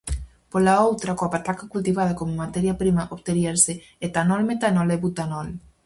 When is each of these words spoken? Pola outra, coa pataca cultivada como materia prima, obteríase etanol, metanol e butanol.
Pola 0.51 0.73
outra, 0.89 1.17
coa 1.17 1.33
pataca 1.35 1.69
cultivada 1.73 2.17
como 2.19 2.39
materia 2.43 2.77
prima, 2.81 3.09
obteríase 3.15 3.73
etanol, 4.07 4.41
metanol 4.51 4.87
e 4.95 4.97
butanol. 5.03 5.47